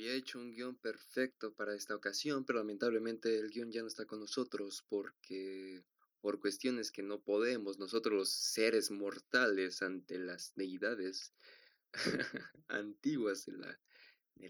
[0.00, 4.06] Había hecho un guion perfecto para esta ocasión, pero lamentablemente el guion ya no está
[4.06, 5.84] con nosotros porque
[6.22, 11.34] por cuestiones que no podemos nosotros los seres mortales ante las deidades
[12.68, 13.78] antiguas de la,
[14.36, 14.48] de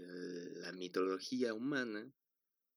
[0.60, 2.08] la mitología humana,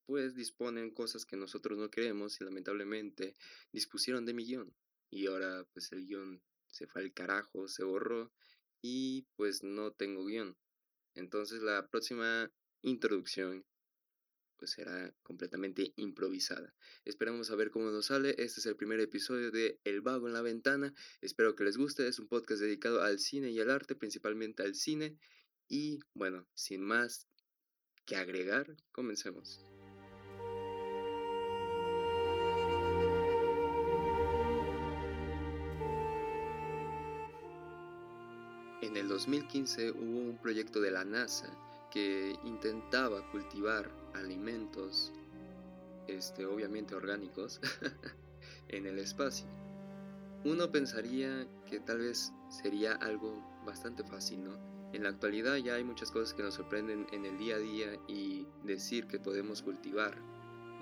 [0.07, 3.37] pues disponen cosas que nosotros no queremos y lamentablemente
[3.71, 4.75] dispusieron de mi guion.
[5.11, 8.33] Y ahora pues el guion se fue al carajo, se borró
[8.81, 10.57] y pues no tengo guion.
[11.13, 12.51] Entonces la próxima
[12.83, 13.65] introducción
[14.63, 16.73] pues será completamente improvisada.
[17.03, 18.29] Esperamos a ver cómo nos sale.
[18.37, 20.93] Este es el primer episodio de El Vago en la Ventana.
[21.19, 22.07] Espero que les guste.
[22.07, 25.17] Es un podcast dedicado al cine y al arte, principalmente al cine.
[25.67, 27.27] Y bueno, sin más
[28.05, 29.59] que agregar, comencemos.
[38.81, 41.53] En el 2015 hubo un proyecto de la NASA
[41.93, 45.13] que intentaba cultivar alimentos,
[46.07, 47.61] este, obviamente orgánicos,
[48.69, 49.45] en el espacio.
[50.43, 54.57] Uno pensaría que tal vez sería algo bastante fácil, ¿no?
[54.91, 57.99] En la actualidad ya hay muchas cosas que nos sorprenden en el día a día
[58.07, 60.17] y decir que podemos cultivar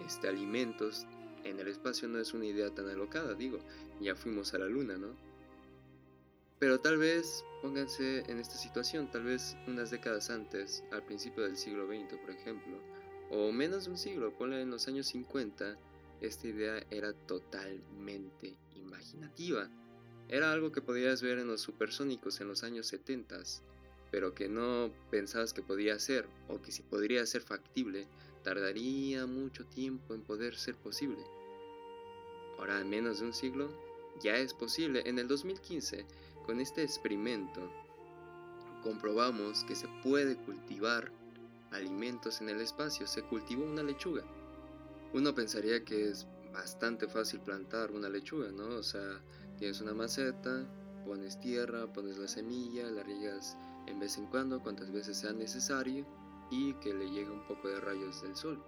[0.06, 1.06] este, alimentos
[1.44, 3.60] en el espacio no es una idea tan alocada, digo,
[4.00, 5.10] ya fuimos a la luna, ¿no?
[6.62, 11.58] Pero tal vez pónganse en esta situación, tal vez unas décadas antes, al principio del
[11.58, 12.78] siglo XX, por ejemplo,
[13.32, 15.76] o menos de un siglo, ponle en los años 50,
[16.22, 19.72] esta idea era totalmente imaginativa.
[20.30, 23.42] Era algo que podías ver en los supersónicos en los años 70,
[24.12, 28.08] pero que no pensabas que podía ser, o que si podría ser factible,
[28.44, 31.24] tardaría mucho tiempo en poder ser posible.
[32.60, 33.72] Ahora, en menos de un siglo,
[34.22, 35.02] ya es posible.
[35.06, 36.06] En el 2015,
[36.44, 37.62] con este experimento,
[38.84, 41.12] comprobamos que se puede cultivar
[41.72, 43.08] alimentos en el espacio.
[43.08, 44.24] Se cultivó una lechuga.
[45.14, 48.76] Uno pensaría que es bastante fácil plantar una lechuga, ¿no?
[48.76, 49.22] O sea,
[49.58, 50.66] tienes una maceta,
[51.06, 53.58] pones tierra, pones la semilla, la riegas
[53.88, 56.06] en vez en cuando, cuantas veces sea necesario,
[56.50, 58.64] y que le llegue un poco de rayos del sol.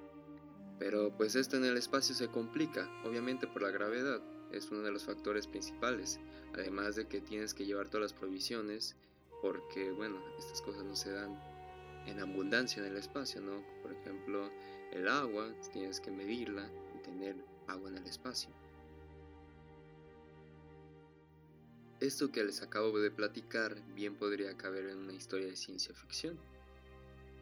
[0.80, 4.22] Pero pues esto en el espacio se complica, obviamente por la gravedad
[4.54, 6.20] es uno de los factores principales,
[6.54, 8.96] además de que tienes que llevar todas las provisiones,
[9.42, 11.38] porque bueno, estas cosas no se dan
[12.06, 13.64] en abundancia en el espacio, ¿no?
[13.82, 14.50] Por ejemplo,
[14.92, 17.36] el agua, tienes que medirla y tener
[17.68, 18.50] agua en el espacio.
[22.00, 26.38] Esto que les acabo de platicar bien podría caber en una historia de ciencia ficción,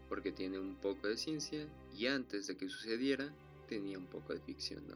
[0.07, 1.67] porque tiene un poco de ciencia
[1.97, 3.33] y antes de que sucediera
[3.67, 4.95] tenía un poco de ficción, ¿no?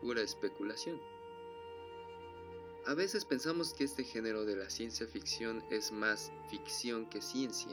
[0.00, 0.98] Pura especulación.
[2.86, 7.72] A veces pensamos que este género de la ciencia ficción es más ficción que ciencia,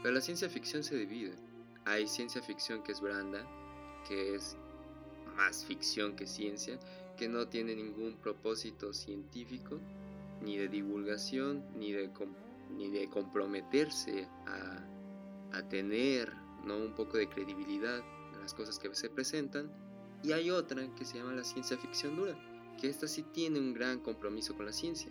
[0.00, 1.34] pero la ciencia ficción se divide.
[1.86, 3.44] Hay ciencia ficción que es branda,
[4.06, 4.56] que es
[5.34, 6.78] más ficción que ciencia,
[7.16, 9.80] que no tiene ningún propósito científico,
[10.40, 12.08] ni de divulgación, ni de,
[12.76, 14.86] ni de comprometerse a,
[15.52, 16.32] a tener
[16.64, 16.76] ¿no?
[16.76, 19.68] un poco de credibilidad en las cosas que se presentan.
[20.22, 22.38] Y hay otra que se llama la ciencia ficción dura,
[22.76, 25.10] que esta sí tiene un gran compromiso con la ciencia,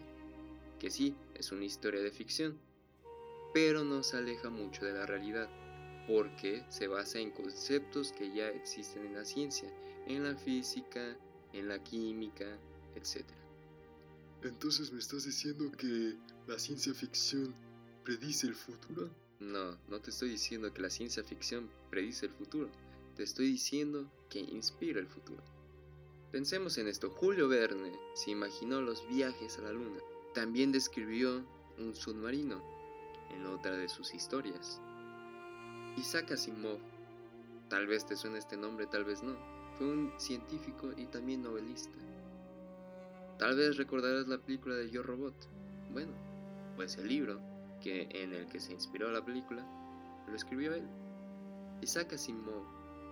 [0.79, 2.57] que sí es una historia de ficción,
[3.53, 5.49] pero no se aleja mucho de la realidad,
[6.07, 9.69] porque se basa en conceptos que ya existen en la ciencia,
[10.07, 11.17] en la física,
[11.53, 12.45] en la química,
[12.95, 13.25] etc.
[14.43, 16.15] Entonces me estás diciendo que
[16.47, 17.55] la ciencia ficción
[18.05, 19.09] predice el futuro?
[19.39, 22.69] No, no te estoy diciendo que la ciencia ficción predice el futuro,
[23.15, 25.43] te estoy diciendo que inspira el futuro.
[26.35, 30.01] Pensemos en esto, Julio Verne se imaginó los viajes a la luna.
[30.33, 31.45] También describió
[31.77, 32.61] un submarino
[33.29, 34.81] en otra de sus historias.
[35.95, 36.79] Isaac Asimov,
[37.69, 39.37] tal vez te suene este nombre, tal vez no,
[39.77, 41.97] fue un científico y también novelista.
[43.39, 45.35] Tal vez recordarás la película de Yo Robot.
[45.93, 46.11] Bueno,
[46.75, 47.39] pues el libro
[47.81, 49.65] que en el que se inspiró la película
[50.27, 50.83] lo escribió él.
[51.81, 52.65] Isaac Asimov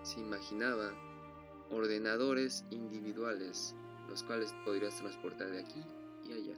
[0.03, 0.91] se imaginaba
[1.73, 3.75] ordenadores individuales,
[4.09, 5.81] los cuales podrías transportar de aquí
[6.27, 6.55] y allá.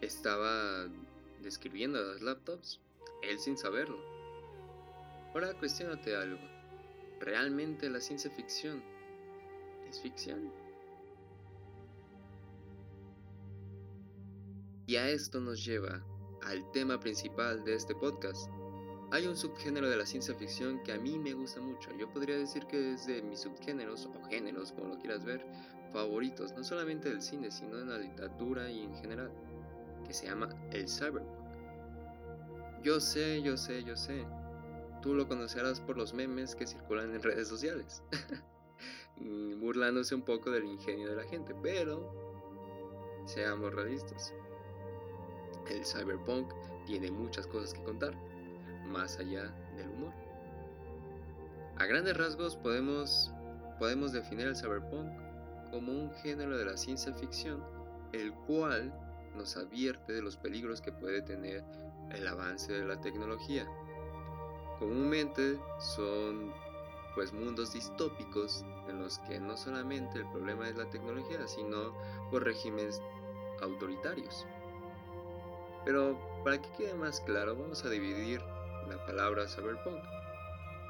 [0.00, 0.88] Estaba
[1.42, 2.80] describiendo las laptops,
[3.22, 3.98] él sin saberlo.
[5.32, 6.38] Ahora cuestionate algo.
[7.20, 8.82] ¿Realmente la ciencia ficción
[9.88, 10.52] es ficción?
[14.86, 16.04] Y a esto nos lleva
[16.42, 18.50] al tema principal de este podcast,
[19.10, 21.90] hay un subgénero de la ciencia ficción que a mí me gusta mucho.
[21.96, 25.44] Yo podría decir que es de mis subgéneros o géneros, como lo quieras ver,
[25.92, 29.30] favoritos, no solamente del cine, sino en la literatura y en general,
[30.06, 31.44] que se llama el cyberpunk.
[32.82, 34.26] Yo sé, yo sé, yo sé.
[35.00, 38.02] tú lo conocerás por los memes que circulan en redes sociales,
[39.16, 42.12] mm, burlándose un poco del ingenio de la gente, pero
[43.26, 44.34] seamos realistas.
[45.70, 46.52] El cyberpunk
[46.84, 48.14] tiene muchas cosas que contar,
[48.94, 50.12] más allá del humor.
[51.76, 53.32] A grandes rasgos podemos,
[53.78, 55.10] podemos definir el cyberpunk
[55.70, 57.62] como un género de la ciencia ficción,
[58.12, 58.94] el cual
[59.34, 61.64] nos advierte de los peligros que puede tener
[62.12, 63.66] el avance de la tecnología.
[64.78, 65.58] Comúnmente
[65.96, 66.52] son
[67.16, 71.92] pues mundos distópicos en los que no solamente el problema es la tecnología, sino
[72.30, 73.00] por regímenes
[73.60, 74.46] autoritarios.
[75.84, 78.40] Pero para que quede más claro, vamos a dividir
[78.88, 80.02] la palabra cyberpunk.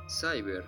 [0.08, 0.64] Cyber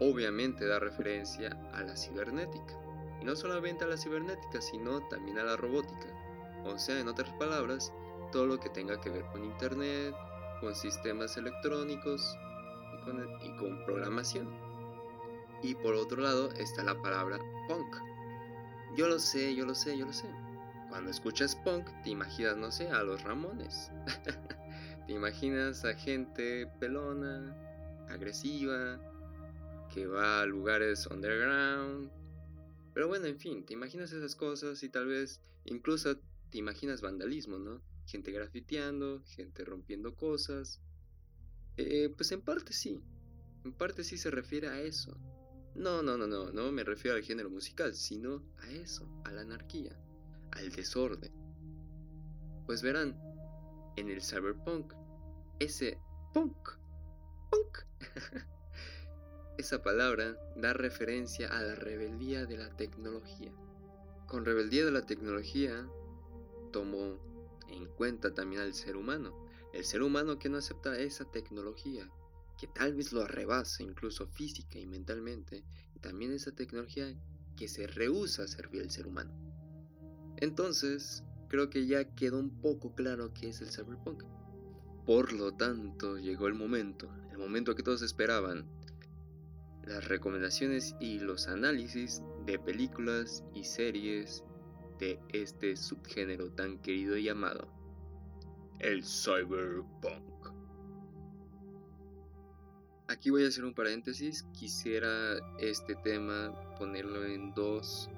[0.00, 2.74] obviamente da referencia a la cibernética,
[3.20, 6.08] y no solamente a la cibernética, sino también a la robótica.
[6.64, 7.92] O sea, en otras palabras,
[8.32, 10.14] todo lo que tenga que ver con Internet,
[10.60, 12.36] con sistemas electrónicos
[13.42, 14.48] y con, programación.
[15.62, 17.96] Y por otro lado está la palabra punk.
[18.96, 20.28] Yo lo sé, yo lo sé, yo lo sé.
[20.88, 23.90] Cuando escuchas punk, te imaginas, no sé, a los Ramones.
[25.06, 27.54] te imaginas a gente pelona,
[28.08, 29.00] agresiva,
[29.92, 32.10] que va a lugares underground.
[32.92, 36.16] Pero bueno, en fin, te imaginas esas cosas y tal vez incluso
[36.50, 37.82] te imaginas vandalismo, ¿no?
[38.06, 40.80] Gente grafiteando, gente rompiendo cosas.
[41.76, 43.00] Eh, pues en parte sí,
[43.64, 45.16] en parte sí se refiere a eso.
[45.74, 49.42] No, no, no, no, no me refiero al género musical, sino a eso, a la
[49.42, 49.94] anarquía,
[50.52, 51.32] al desorden.
[52.64, 53.14] Pues verán,
[53.96, 54.92] en el cyberpunk,
[55.58, 55.98] ese
[56.32, 56.56] punk,
[57.50, 57.78] punk,
[59.58, 63.52] esa palabra da referencia a la rebeldía de la tecnología.
[64.26, 65.88] Con rebeldía de la tecnología
[66.72, 67.18] tomó
[67.68, 72.08] en cuenta también al ser humano, el ser humano que no acepta esa tecnología,
[72.58, 75.64] que tal vez lo arrebasa incluso física y mentalmente,
[75.94, 77.14] y también esa tecnología
[77.56, 79.32] que se rehúsa a servir al ser humano.
[80.38, 84.24] Entonces, creo que ya quedó un poco claro qué es el cyberpunk.
[85.04, 88.66] Por lo tanto, llegó el momento, el momento que todos esperaban,
[89.84, 94.42] las recomendaciones y los análisis de películas y series
[94.98, 97.68] de este subgénero tan querido llamado
[98.80, 100.36] el cyberpunk.
[103.08, 108.10] Aquí voy a hacer un paréntesis, quisiera este tema ponerlo en dos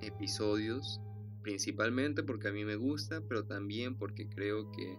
[0.00, 1.00] episodios,
[1.42, 4.98] principalmente porque a mí me gusta, pero también porque creo que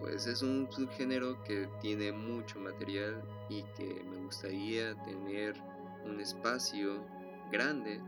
[0.00, 5.54] pues es un subgénero que tiene mucho material y que me gustaría tener
[6.04, 7.02] un espacio
[7.50, 8.00] grande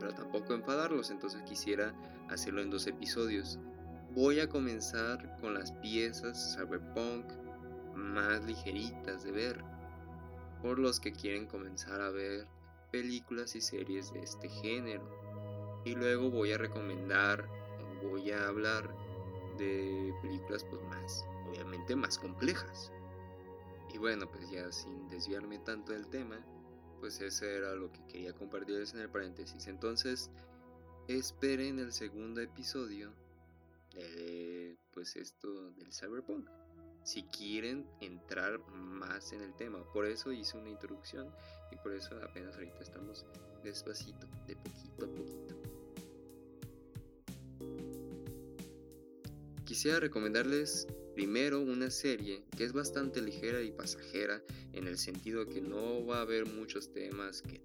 [0.00, 1.94] pero tampoco enfadarlos, entonces quisiera
[2.28, 3.58] hacerlo en dos episodios.
[4.14, 7.26] Voy a comenzar con las piezas cyberpunk
[7.94, 9.62] más ligeritas de ver,
[10.62, 12.46] por los que quieren comenzar a ver
[12.90, 15.19] películas y series de este género.
[15.84, 17.48] Y luego voy a recomendar,
[18.02, 18.94] voy a hablar
[19.58, 22.92] de películas pues más, obviamente más complejas.
[23.92, 26.38] Y bueno, pues ya sin desviarme tanto del tema,
[27.00, 29.66] pues ese era lo que quería compartirles en el paréntesis.
[29.66, 30.30] Entonces,
[31.08, 33.12] esperen el segundo episodio
[33.94, 36.48] de pues esto del cyberpunk.
[37.02, 41.34] Si quieren entrar más en el tema, por eso hice una introducción
[41.72, 43.24] y por eso apenas ahorita estamos
[43.64, 45.59] despacito, de poquito a poquito.
[49.70, 55.60] Quisiera recomendarles primero una serie que es bastante ligera y pasajera en el sentido que
[55.60, 57.62] no va a haber muchos temas que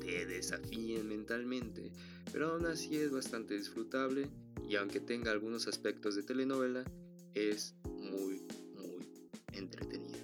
[0.00, 1.90] te desafíen mentalmente,
[2.30, 4.28] pero aún así es bastante disfrutable
[4.68, 6.84] y aunque tenga algunos aspectos de telenovela,
[7.34, 8.46] es muy,
[8.76, 9.10] muy
[9.50, 10.18] entretenida.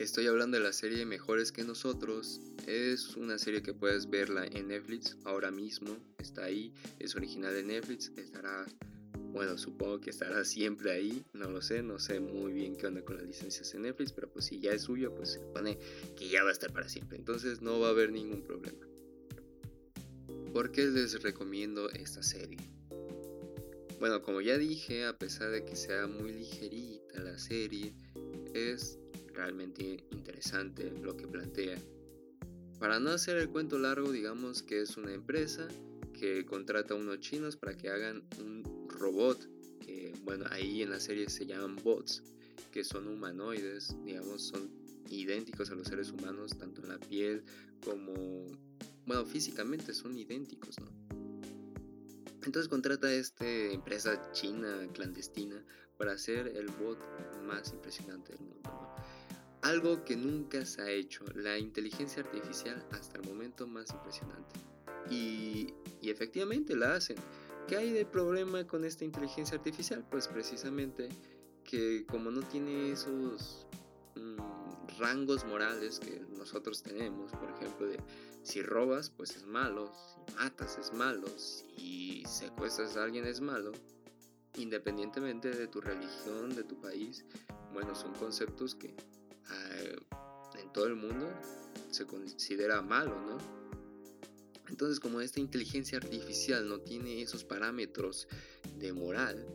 [0.00, 2.40] Estoy hablando de la serie Mejores que nosotros.
[2.66, 5.96] Es una serie que puedes verla en Netflix ahora mismo.
[6.18, 8.10] Está ahí, es original de Netflix.
[8.16, 8.66] Estará
[9.32, 13.02] bueno, supongo que estará siempre ahí, no lo sé, no sé muy bien qué onda
[13.02, 15.78] con las licencias en Netflix, pero pues si ya es suyo, pues se supone
[16.16, 18.86] que ya va a estar para siempre, entonces no va a haber ningún problema.
[20.52, 22.58] ¿Por qué les recomiendo esta serie?
[23.98, 27.94] Bueno, como ya dije, a pesar de que sea muy ligerita la serie,
[28.52, 28.98] es
[29.32, 31.78] realmente interesante lo que plantea.
[32.78, 35.68] Para no hacer el cuento largo, digamos que es una empresa
[36.12, 38.62] que contrata a unos chinos para que hagan un
[38.92, 39.48] robot,
[39.80, 42.22] que bueno, ahí en la serie se llaman bots,
[42.70, 44.70] que son humanoides, digamos, son
[45.10, 47.44] idénticos a los seres humanos, tanto en la piel
[47.84, 48.46] como,
[49.06, 50.88] bueno, físicamente son idénticos, ¿no?
[52.44, 55.64] Entonces contrata a esta empresa china clandestina
[55.96, 56.98] para hacer el bot
[57.46, 58.70] más impresionante del mundo.
[59.62, 64.58] algo que nunca se ha hecho, la inteligencia artificial hasta el momento más impresionante.
[65.08, 67.16] Y, y efectivamente la hacen.
[67.66, 70.04] ¿Qué hay de problema con esta inteligencia artificial?
[70.10, 71.08] Pues precisamente
[71.64, 73.66] que como no tiene esos
[74.16, 77.98] mm, rangos morales que nosotros tenemos, por ejemplo, de
[78.42, 83.72] si robas, pues es malo, si matas es malo, si secuestras a alguien es malo,
[84.56, 87.24] independientemente de tu religión, de tu país,
[87.72, 88.94] bueno, son conceptos que
[89.46, 91.28] ah, en todo el mundo
[91.90, 93.61] se considera malo, ¿no?
[94.72, 98.26] Entonces, como esta inteligencia artificial no tiene esos parámetros
[98.78, 99.46] de moral,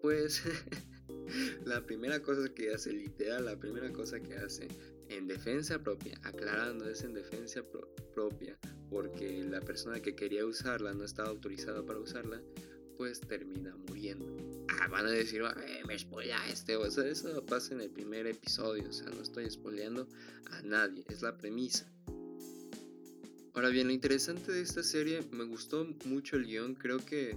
[0.00, 0.42] pues
[1.66, 4.68] la primera cosa que hace, literal, la primera cosa que hace
[5.08, 7.64] en defensa propia, aclarando, es en defensa
[8.14, 8.56] propia,
[8.88, 12.40] porque la persona que quería usarla no estaba autorizada para usarla,
[12.96, 14.36] pues termina muriendo.
[14.68, 15.42] Ah, van a decir,
[15.84, 19.50] me spoila este, o sea, eso pasa en el primer episodio, o sea, no estoy
[19.50, 20.06] spoileando
[20.52, 21.92] a nadie, es la premisa.
[23.54, 27.36] Ahora bien, lo interesante de esta serie, me gustó mucho el guion, creo que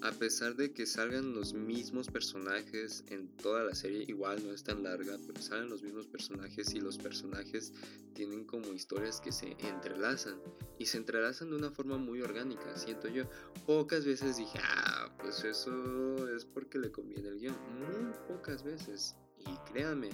[0.00, 4.62] a pesar de que salgan los mismos personajes en toda la serie, igual no es
[4.62, 7.72] tan larga, pero salen los mismos personajes y los personajes
[8.14, 10.40] tienen como historias que se entrelazan
[10.78, 13.24] y se entrelazan de una forma muy orgánica, siento yo.
[13.66, 17.56] Pocas veces dije, ah, pues eso es porque le conviene el guion.
[17.80, 19.16] Muy pocas veces.
[19.40, 20.10] Y créanme,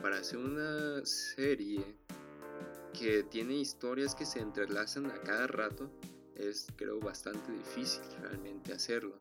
[0.00, 1.84] para hacer una serie
[2.92, 5.90] que tiene historias que se entrelazan a cada rato,
[6.36, 9.20] es creo bastante difícil realmente hacerlo.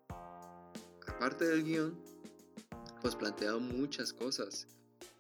[1.08, 2.00] Aparte del guion,
[3.02, 4.68] pues plantea muchas cosas.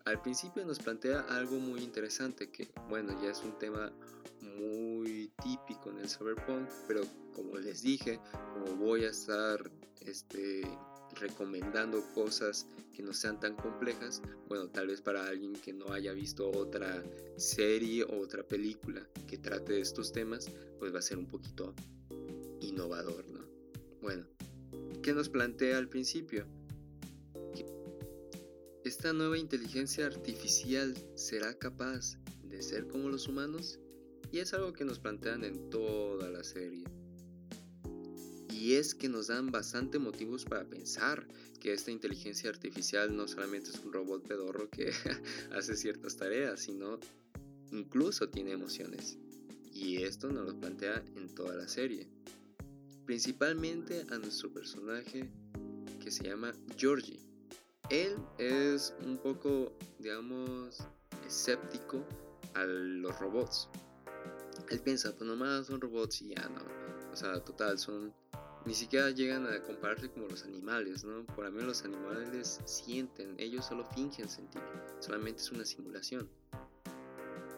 [0.05, 3.91] Al principio nos plantea algo muy interesante que, bueno, ya es un tema
[4.41, 7.01] muy típico en el cyberpunk, pero
[7.35, 8.19] como les dije,
[8.53, 10.61] como voy a estar este,
[11.19, 16.13] recomendando cosas que no sean tan complejas, bueno, tal vez para alguien que no haya
[16.13, 17.03] visto otra
[17.37, 20.49] serie o otra película que trate de estos temas,
[20.79, 21.73] pues va a ser un poquito
[22.59, 23.41] innovador, ¿no?
[24.01, 24.25] Bueno,
[25.01, 26.45] ¿qué nos plantea al principio?
[28.83, 33.79] ¿Esta nueva inteligencia artificial será capaz de ser como los humanos?
[34.31, 36.83] Y es algo que nos plantean en toda la serie.
[38.61, 41.27] Y es que nos dan bastante motivos para pensar
[41.59, 44.93] que esta inteligencia artificial no solamente es un robot pedorro que
[45.51, 46.99] hace ciertas tareas, sino
[47.71, 49.17] incluso tiene emociones.
[49.73, 52.07] Y esto nos lo plantea en toda la serie.
[53.07, 55.27] Principalmente a nuestro personaje
[55.99, 57.19] que se llama Georgie.
[57.89, 60.77] Él es un poco, digamos,
[61.25, 62.05] escéptico
[62.53, 63.69] a los robots.
[64.69, 66.61] Él piensa, pues nomás son robots y ya no.
[67.11, 68.13] O sea, total, son
[68.65, 71.25] ni siquiera llegan a compararse como los animales, ¿no?
[71.25, 74.61] Por lo menos los animales sienten, ellos solo fingen sentir,
[74.99, 76.29] solamente es una simulación.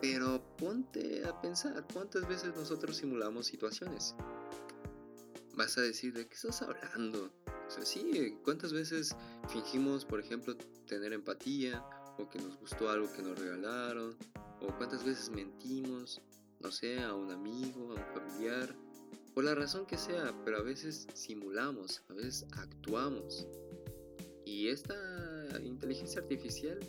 [0.01, 4.15] Pero ponte a pensar, ¿cuántas veces nosotros simulamos situaciones?
[5.55, 7.31] Vas a decir, ¿de qué estás hablando?
[7.67, 9.15] O sea, sí, ¿cuántas veces
[9.49, 10.55] fingimos, por ejemplo,
[10.87, 11.83] tener empatía
[12.17, 14.17] o que nos gustó algo que nos regalaron?
[14.61, 16.21] ¿O cuántas veces mentimos,
[16.59, 18.75] no sé, a un amigo, a un familiar?
[19.33, 23.47] Por la razón que sea, pero a veces simulamos, a veces actuamos.
[24.45, 24.95] Y esta
[25.63, 26.79] inteligencia artificial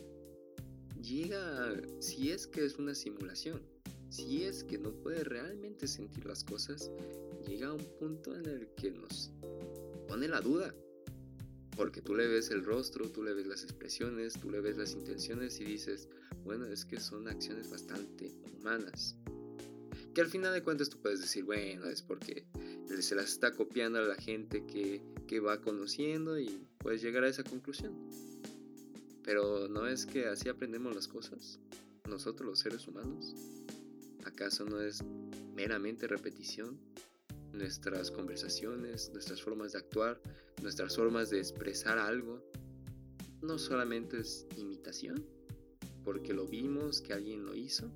[1.01, 3.63] llega, si es que es una simulación,
[4.11, 6.91] si es que no puede realmente sentir las cosas,
[7.47, 9.33] llega a un punto en el que nos
[10.07, 10.75] pone la duda.
[11.77, 14.93] Porque tú le ves el rostro, tú le ves las expresiones, tú le ves las
[14.93, 16.09] intenciones y dices,
[16.45, 19.17] bueno, es que son acciones bastante humanas.
[20.15, 22.47] Que al final de cuentas tú puedes decir, bueno, es porque
[23.01, 27.29] se las está copiando a la gente que, que va conociendo y puedes llegar a
[27.29, 27.93] esa conclusión.
[29.25, 31.59] Pero ¿no es que así aprendemos las cosas?
[32.09, 33.35] Nosotros los seres humanos.
[34.25, 35.03] ¿Acaso no es
[35.57, 36.79] meramente repetición?
[37.53, 40.21] Nuestras conversaciones, nuestras formas de actuar,
[40.63, 42.43] nuestras formas de expresar algo,
[43.43, 45.25] no solamente es imitación,
[46.05, 47.91] porque lo vimos que alguien lo hizo,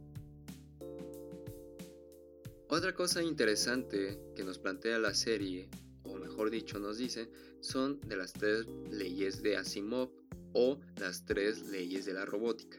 [2.78, 5.68] otra cosa interesante que nos plantea la serie,
[6.04, 7.28] o mejor dicho nos dice,
[7.60, 10.10] son de las tres leyes de Asimov
[10.52, 12.78] o las tres leyes de la robótica.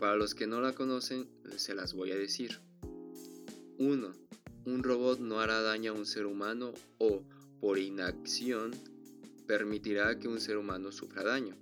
[0.00, 2.58] Para los que no la conocen, se las voy a decir.
[3.78, 4.12] 1.
[4.64, 7.22] Un robot no hará daño a un ser humano o,
[7.60, 8.72] por inacción,
[9.46, 11.54] permitirá que un ser humano sufra daño.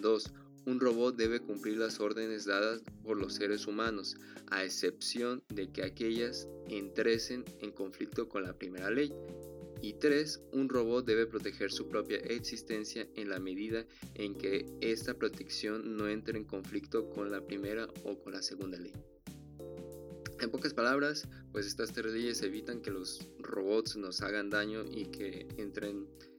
[0.00, 0.32] 2
[0.68, 4.18] un robot debe cumplir las órdenes dadas por los seres humanos,
[4.50, 9.10] a excepción de que aquellas entresen en conflicto con la primera ley.
[9.80, 10.42] Y 3.
[10.52, 16.06] Un robot debe proteger su propia existencia en la medida en que esta protección no
[16.06, 18.92] entre en conflicto con la primera o con la segunda ley.
[20.40, 25.06] En pocas palabras, pues estas tres leyes evitan que los robots nos hagan daño y
[25.06, 26.37] que entren en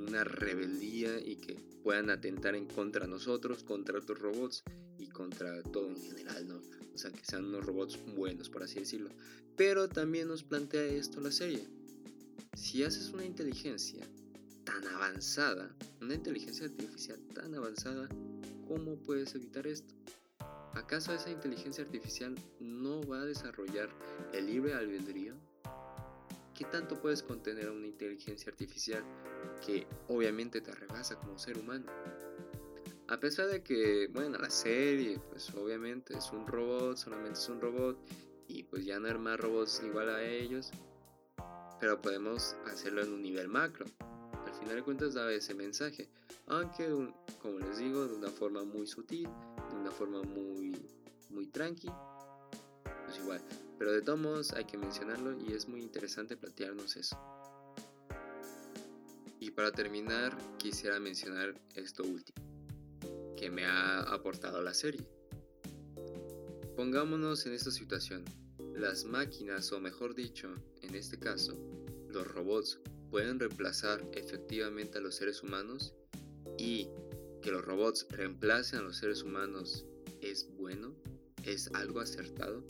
[0.00, 4.62] una rebeldía y que puedan atentar en contra nosotros, contra otros robots
[4.98, 6.60] y contra todo en general, ¿no?
[6.94, 9.10] O sea, que sean unos robots buenos, por así decirlo.
[9.56, 11.66] Pero también nos plantea esto la serie.
[12.54, 14.06] Si haces una inteligencia
[14.64, 18.08] tan avanzada, una inteligencia artificial tan avanzada,
[18.68, 19.94] ¿cómo puedes evitar esto?
[20.74, 23.90] ¿Acaso esa inteligencia artificial no va a desarrollar
[24.32, 25.34] el libre albedrío?
[26.62, 29.02] ¿Qué tanto puedes contener a una inteligencia artificial
[29.66, 31.86] que obviamente te rebasa como ser humano?
[33.08, 37.60] A pesar de que, bueno, la serie, pues obviamente es un robot, solamente es un
[37.60, 37.98] robot,
[38.46, 40.70] y pues ya no hay más robots igual a ellos,
[41.80, 43.84] pero podemos hacerlo en un nivel macro.
[44.46, 46.08] Al final de cuentas da ese mensaje,
[46.46, 46.86] aunque,
[47.40, 49.28] como les digo, de una forma muy sutil,
[49.68, 50.80] de una forma muy,
[51.28, 51.90] muy tranqui,
[53.04, 53.42] pues igual.
[53.82, 57.18] Pero de todos modos hay que mencionarlo y es muy interesante plantearnos eso.
[59.40, 62.46] Y para terminar, quisiera mencionar esto último,
[63.36, 65.04] que me ha aportado la serie.
[66.76, 68.24] Pongámonos en esta situación.
[68.72, 71.58] Las máquinas, o mejor dicho, en este caso,
[72.08, 72.78] los robots,
[73.10, 75.92] pueden reemplazar efectivamente a los seres humanos
[76.56, 76.88] y
[77.42, 79.84] que los robots reemplacen a los seres humanos
[80.20, 80.94] es bueno,
[81.42, 82.64] es algo acertado.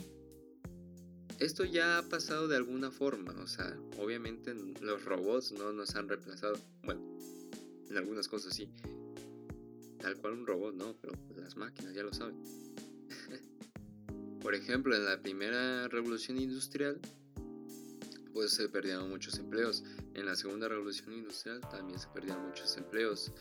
[1.42, 6.08] Esto ya ha pasado de alguna forma, o sea, obviamente los robots no nos han
[6.08, 7.02] reemplazado, bueno,
[7.90, 8.70] en algunas cosas sí,
[9.98, 12.40] tal cual un robot no, pero las máquinas ya lo saben.
[14.40, 17.00] Por ejemplo, en la primera revolución industrial,
[18.32, 19.82] pues se perdieron muchos empleos.
[20.14, 23.32] En la segunda revolución industrial también se perdieron muchos empleos.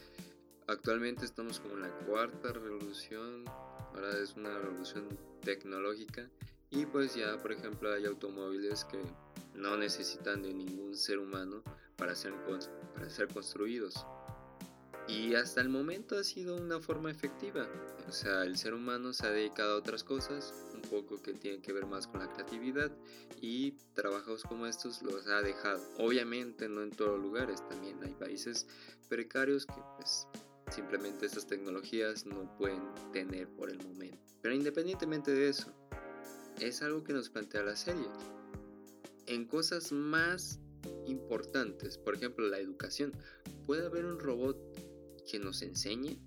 [0.65, 3.45] Actualmente estamos como en la cuarta revolución,
[3.93, 5.07] ahora es una revolución
[5.43, 6.31] tecnológica
[6.71, 8.99] y pues ya por ejemplo hay automóviles que
[9.53, 11.61] no necesitan de ningún ser humano
[11.97, 12.33] para ser,
[12.95, 14.05] para ser construidos.
[15.07, 17.67] Y hasta el momento ha sido una forma efectiva.
[18.07, 21.61] O sea, el ser humano se ha dedicado a otras cosas, un poco que tienen
[21.61, 22.91] que ver más con la creatividad
[23.41, 25.81] y trabajos como estos los ha dejado.
[25.97, 28.67] Obviamente no en todos los lugares, también hay países
[29.09, 30.27] precarios que pues
[30.71, 32.81] Simplemente estas tecnologías no pueden
[33.11, 34.17] tener por el momento.
[34.41, 35.73] Pero independientemente de eso,
[36.61, 38.05] es algo que nos plantea la serie.
[39.25, 40.59] En cosas más
[41.07, 43.11] importantes, por ejemplo la educación,
[43.65, 44.57] ¿puede haber un robot
[45.29, 46.19] que nos enseñe?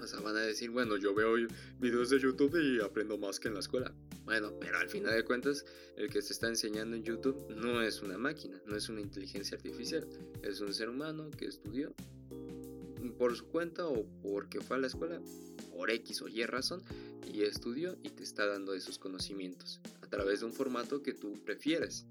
[0.00, 1.34] O sea, van a decir, bueno, yo veo
[1.78, 3.94] videos de YouTube y aprendo más que en la escuela.
[4.24, 5.64] Bueno, pero al final de cuentas,
[5.96, 9.56] el que se está enseñando en YouTube no es una máquina, no es una inteligencia
[9.56, 10.06] artificial,
[10.42, 11.94] es un ser humano que estudió
[13.18, 15.20] por su cuenta o porque fue a la escuela,
[15.72, 16.82] por X o Y razón,
[17.32, 21.32] y estudió y te está dando esos conocimientos a través de un formato que tú
[21.44, 22.06] prefieres.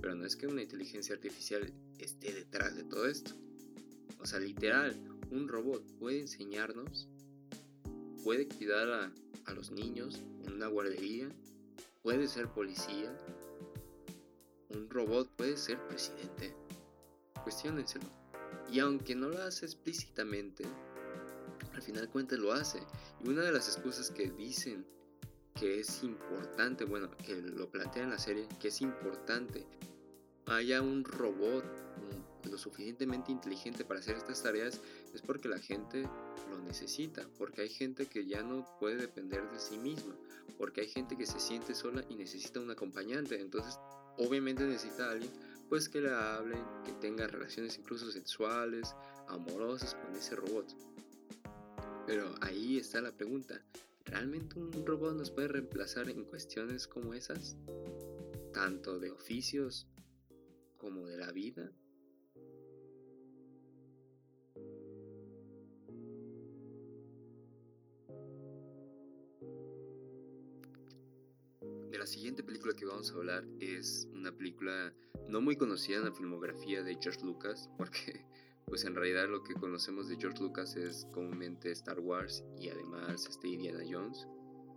[0.00, 3.34] Pero no es que una inteligencia artificial esté detrás de todo esto.
[4.20, 4.96] O sea, literal,
[5.30, 7.08] un robot puede enseñarnos,
[8.24, 9.12] puede cuidar a,
[9.44, 11.28] a los niños en una guardería,
[12.02, 13.16] puede ser policía,
[14.70, 16.54] un robot puede ser presidente.
[17.42, 18.17] Cuestiónenselo.
[18.70, 20.64] Y aunque no lo hace explícitamente,
[21.72, 22.80] al final cuentas lo hace.
[23.24, 24.84] Y una de las excusas que dicen
[25.54, 29.66] que es importante, bueno, que lo plantea en la serie, que es importante
[30.48, 31.64] haya un robot
[32.44, 34.80] lo suficientemente inteligente para hacer estas tareas
[35.12, 36.08] es porque la gente
[36.50, 40.14] lo necesita, porque hay gente que ya no puede depender de sí misma,
[40.56, 43.78] porque hay gente que se siente sola y necesita un acompañante, entonces
[44.16, 45.30] obviamente necesita alguien
[45.68, 48.94] pues que le hablen, que tenga relaciones incluso sexuales,
[49.28, 50.66] amorosas con ese robot.
[52.06, 53.62] Pero ahí está la pregunta,
[54.04, 57.56] ¿realmente un robot nos puede reemplazar en cuestiones como esas?
[58.52, 59.86] Tanto de oficios
[60.78, 61.70] como de la vida.
[72.08, 74.94] Siguiente película que vamos a hablar es una película
[75.28, 78.24] no muy conocida en la filmografía de George Lucas, porque
[78.64, 83.26] pues en realidad lo que conocemos de George Lucas es comúnmente Star Wars y además
[83.28, 84.26] este Indiana Jones.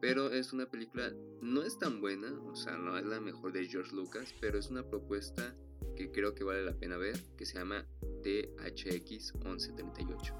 [0.01, 3.67] Pero es una película, no es tan buena, o sea, no es la mejor de
[3.67, 5.55] George Lucas, pero es una propuesta
[5.95, 7.85] que creo que vale la pena ver, que se llama
[8.23, 10.35] THX 1138.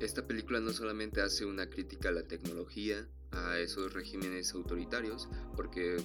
[0.00, 5.96] Esta película no solamente hace una crítica a la tecnología, a esos regímenes autoritarios, porque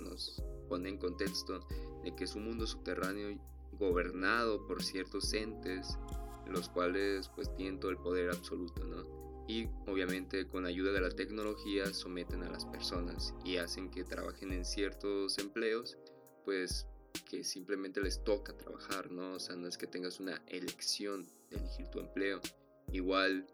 [0.00, 1.66] nos pone en contexto
[2.04, 3.38] de que es un mundo subterráneo
[3.72, 5.98] gobernado por ciertos entes,
[6.46, 9.18] los cuales pues tienen todo el poder absoluto, ¿no?
[9.48, 14.52] Y obviamente con ayuda de la tecnología someten a las personas y hacen que trabajen
[14.52, 15.96] en ciertos empleos,
[16.44, 16.86] pues
[17.30, 19.34] que simplemente les toca trabajar, ¿no?
[19.34, 22.40] O sea, no es que tengas una elección de elegir tu empleo.
[22.92, 23.46] Igual,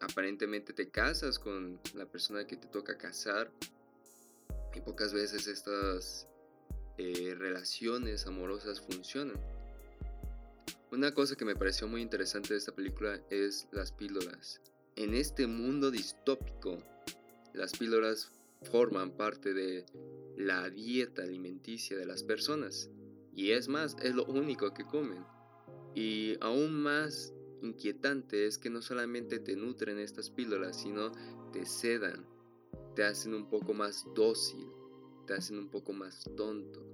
[0.00, 3.50] aparentemente te casas con la persona que te toca casar
[4.74, 6.26] y pocas veces estas
[6.98, 9.36] eh, relaciones amorosas funcionan.
[10.92, 14.60] Una cosa que me pareció muy interesante de esta película es las píldoras.
[14.94, 16.78] En este mundo distópico,
[17.52, 18.30] las píldoras
[18.70, 19.84] forman parte de
[20.36, 22.88] la dieta alimenticia de las personas.
[23.34, 25.24] Y es más, es lo único que comen.
[25.94, 31.12] Y aún más inquietante es que no solamente te nutren estas píldoras, sino
[31.52, 32.26] te sedan,
[32.94, 34.66] te hacen un poco más dócil,
[35.26, 36.84] te hacen un poco más tonto,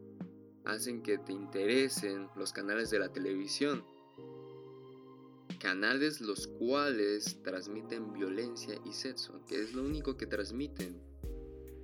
[0.64, 3.84] hacen que te interesen los canales de la televisión,
[5.58, 11.00] canales los cuales transmiten violencia y sexo, que es lo único que transmiten.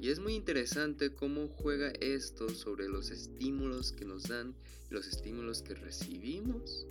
[0.01, 4.55] Y es muy interesante cómo juega esto sobre los estímulos que nos dan,
[4.91, 6.87] los estímulos que recibimos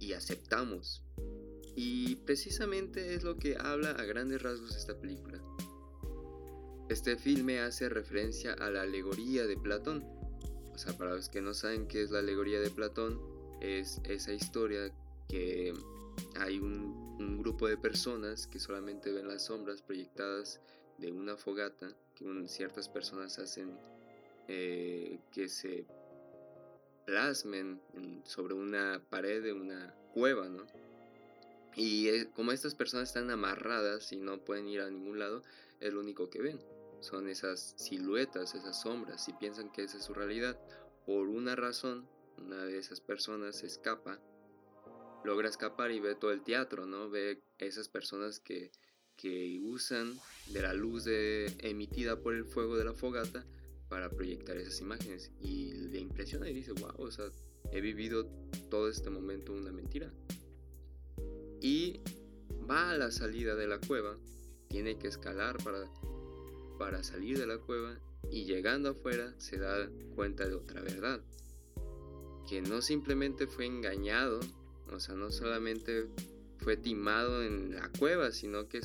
[0.00, 1.04] y aceptamos.
[1.82, 5.40] Y precisamente es lo que habla a grandes rasgos esta película.
[6.90, 10.04] Este filme hace referencia a la alegoría de Platón.
[10.74, 13.18] O sea, para los que no saben qué es la alegoría de Platón,
[13.62, 14.92] es esa historia
[15.26, 15.72] que
[16.38, 20.60] hay un, grupo de personas que solamente ven las sombras proyectadas
[20.98, 23.78] de una fogata que ciertas personas hacen
[24.48, 25.86] eh, que se
[27.06, 27.80] plasmen
[28.24, 30.66] sobre una pared de una cueva, ¿no?
[31.76, 35.42] Y eh, como estas personas están amarradas y no pueden ir a ningún lado,
[35.80, 36.60] es lo único que ven
[37.00, 40.58] son esas siluetas, esas sombras, y piensan que esa es su realidad.
[41.06, 44.20] Por una razón, una de esas personas escapa,
[45.24, 47.10] logra escapar y ve todo el teatro, ¿no?
[47.10, 48.70] Ve esas personas que,
[49.16, 53.46] que usan de la luz emitida por el fuego de la fogata
[53.88, 55.32] para proyectar esas imágenes.
[55.40, 57.26] Y le impresiona y dice, wow, o sea,
[57.72, 58.26] he vivido
[58.70, 60.12] todo este momento una mentira.
[61.60, 62.00] Y
[62.68, 64.16] va a la salida de la cueva,
[64.68, 65.84] tiene que escalar para
[66.80, 71.20] para salir de la cueva y llegando afuera se da cuenta de otra verdad.
[72.48, 74.40] Que no simplemente fue engañado,
[74.90, 76.06] o sea, no solamente
[76.56, 78.80] fue timado en la cueva, sino que,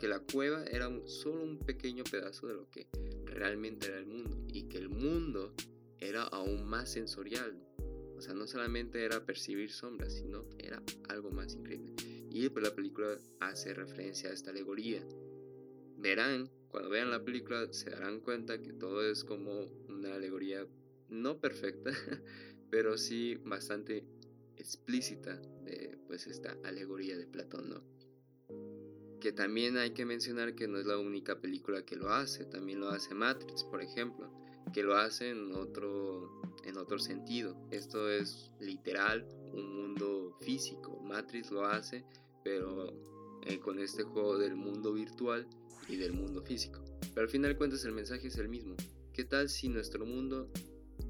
[0.00, 2.88] que la cueva era solo un pequeño pedazo de lo que
[3.24, 5.54] realmente era el mundo y que el mundo
[6.00, 7.56] era aún más sensorial.
[8.18, 11.94] O sea, no solamente era percibir sombras, sino era algo más increíble.
[12.30, 15.02] Y pues la película hace referencia a esta alegoría.
[15.96, 20.66] Verán cuando vean la película se darán cuenta que todo es como una alegoría
[21.08, 21.92] no perfecta,
[22.70, 24.04] pero sí bastante
[24.56, 27.82] explícita de pues esta alegoría de Platón, ¿no?
[29.20, 32.80] Que también hay que mencionar que no es la única película que lo hace, también
[32.80, 34.30] lo hace Matrix, por ejemplo,
[34.72, 36.37] que lo hace en otro
[36.68, 37.56] en otro sentido.
[37.70, 41.00] Esto es literal un mundo físico.
[41.02, 42.04] Matrix lo hace,
[42.44, 42.92] pero
[43.46, 45.46] eh, con este juego del mundo virtual
[45.88, 46.80] y del mundo físico.
[47.14, 48.76] Pero al final cuentas el mensaje es el mismo.
[49.12, 50.50] ¿Qué tal si nuestro mundo,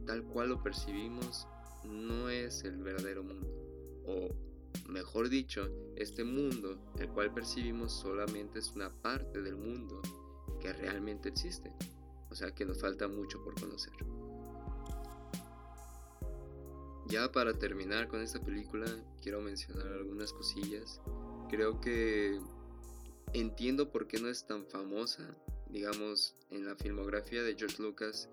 [0.06, 1.46] tal cual lo percibimos,
[1.84, 3.48] no es el verdadero mundo?
[4.06, 4.28] O
[4.88, 10.00] mejor dicho, este mundo, el cual percibimos solamente es una parte del mundo
[10.60, 11.72] que realmente existe.
[12.30, 13.92] O sea que nos falta mucho por conocer.
[17.08, 18.86] Ya para terminar con esta película,
[19.22, 21.00] quiero mencionar algunas cosillas.
[21.48, 22.38] Creo que
[23.32, 25.34] entiendo por qué no es tan famosa.
[25.70, 28.28] Digamos, en la filmografía de George Lucas,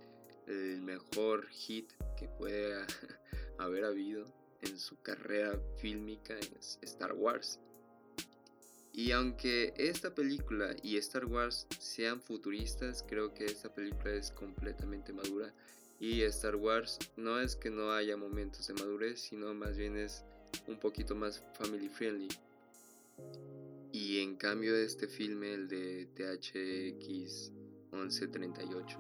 [0.47, 2.85] el mejor hit que puede
[3.57, 4.25] haber habido
[4.61, 7.59] en su carrera fílmica es Star Wars.
[8.91, 15.13] Y aunque esta película y Star Wars sean futuristas, creo que esta película es completamente
[15.13, 15.53] madura.
[15.99, 20.23] Y Star Wars no es que no haya momentos de madurez, sino más bien es
[20.67, 22.27] un poquito más family friendly.
[23.91, 27.51] Y en cambio este filme, el de THX
[27.91, 28.97] 1138,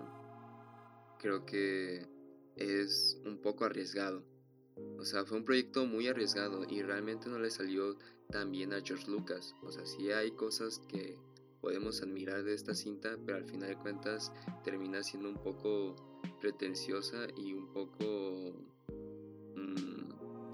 [1.19, 2.07] creo que
[2.55, 4.23] es un poco arriesgado.
[4.97, 7.97] O sea, fue un proyecto muy arriesgado y realmente no le salió
[8.29, 9.53] tan bien a George Lucas.
[9.63, 11.17] O sea, sí hay cosas que
[11.65, 14.31] podemos admirar de esta cinta, pero al final de cuentas
[14.63, 15.95] termina siendo un poco
[16.39, 18.53] pretenciosa y un poco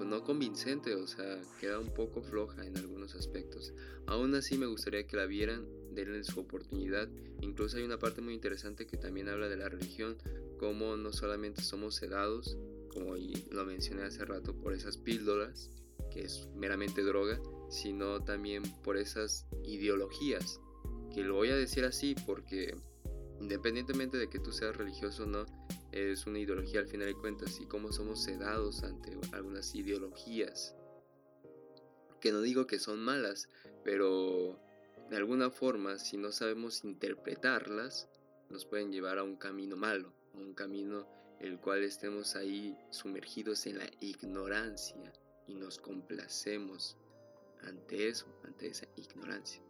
[0.06, 3.74] no convincente, o sea, queda un poco floja en algunos aspectos.
[4.08, 7.10] Aún así me gustaría que la vieran, denle su oportunidad.
[7.42, 10.18] Incluso hay una parte muy interesante que también habla de la religión,
[10.60, 12.58] como no solamente somos sedados
[12.94, 13.16] como
[13.52, 15.72] lo mencioné hace rato, por esas píldoras,
[16.12, 20.60] que es meramente droga, sino también por esas ideologías,
[21.14, 22.76] que lo voy a decir así porque
[23.42, 25.46] independientemente de que tú seas religioso o no,
[25.92, 30.76] es una ideología al final de cuentas y cómo somos sedados ante algunas ideologías.
[32.22, 33.50] Que no digo que son malas,
[33.84, 34.60] pero
[35.10, 38.08] de alguna forma, si no sabemos interpretarlas,
[38.50, 41.08] nos pueden llevar a un camino malo, a un camino
[41.40, 45.12] el cual estemos ahí sumergidos en la ignorancia
[45.48, 46.96] y nos complacemos
[47.64, 49.64] ante eso, ante esa ignorancia.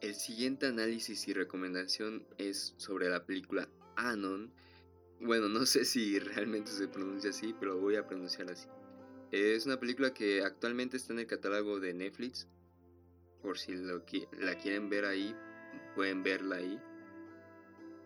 [0.00, 4.50] El siguiente análisis y recomendación es sobre la película Anon.
[5.20, 8.66] Bueno, no sé si realmente se pronuncia así, pero voy a pronunciar así.
[9.30, 12.48] Es una película que actualmente está en el catálogo de Netflix.
[13.42, 14.02] Por si lo
[14.38, 15.36] la quieren ver ahí,
[15.94, 16.80] pueden verla ahí.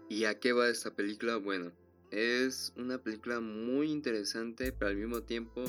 [0.08, 1.36] ¿Y a qué va esta película?
[1.36, 1.70] Bueno,
[2.10, 5.62] es una película muy interesante, pero al mismo tiempo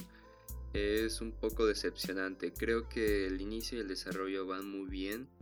[0.73, 2.51] es un poco decepcionante.
[2.51, 5.34] Creo que el inicio y el desarrollo van muy bien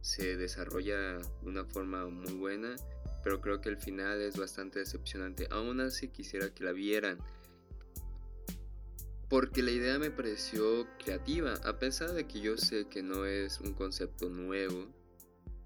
[0.00, 2.76] se desarrolla de una forma muy buena,
[3.22, 5.48] pero creo que el final es bastante decepcionante.
[5.50, 7.18] Aún así quisiera que la vieran.
[9.28, 13.60] Porque la idea me pareció creativa, a pesar de que yo sé que no es
[13.60, 14.86] un concepto nuevo.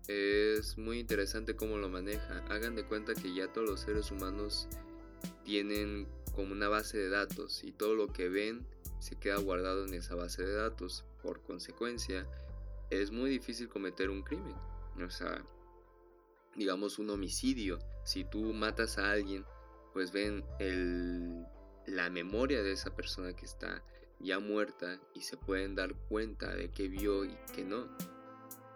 [0.08, 2.44] Es muy interesante cómo lo maneja.
[2.48, 4.66] Hagan de cuenta que ya todos los seres humanos
[5.44, 8.66] tienen como una base de datos y todo lo que ven
[8.98, 11.04] se queda guardado en esa base de datos.
[11.22, 12.26] Por consecuencia,
[13.00, 14.56] es muy difícil cometer un crimen.
[15.04, 15.42] O sea,
[16.54, 17.78] digamos un homicidio.
[18.04, 19.44] Si tú matas a alguien,
[19.92, 21.46] pues ven el,
[21.86, 23.82] la memoria de esa persona que está
[24.20, 27.88] ya muerta y se pueden dar cuenta de qué vio y qué no.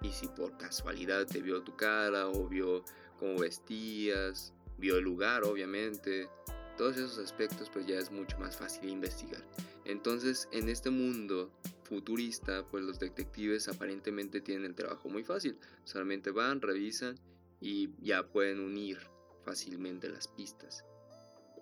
[0.01, 2.85] Y si por casualidad te vio tu cara o vio
[3.19, 6.29] cómo vestías, vio el lugar obviamente,
[6.77, 9.43] todos esos aspectos pues ya es mucho más fácil investigar.
[9.85, 11.51] Entonces en este mundo
[11.85, 15.57] futurista, pues los detectives aparentemente tienen el trabajo muy fácil.
[15.85, 17.19] Solamente van, revisan
[17.61, 18.99] y ya pueden unir
[19.45, 20.85] fácilmente las pistas.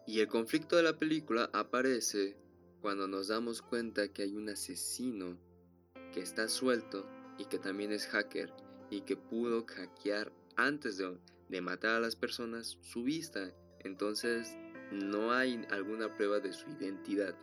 [0.06, 2.36] Y el conflicto de la película aparece
[2.80, 5.38] cuando nos damos cuenta que hay un asesino
[6.12, 8.52] que está suelto y que también es hacker
[8.90, 11.16] y que pudo hackear antes de,
[11.48, 13.50] de matar a las personas su vista.
[13.80, 14.56] Entonces
[14.92, 17.34] no hay alguna prueba de su identidad